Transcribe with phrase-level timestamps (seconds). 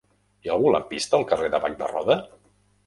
[0.45, 2.21] Hi ha algun lampista al carrer de Bac de Roda?